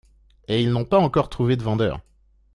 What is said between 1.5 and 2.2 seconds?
de vendeur!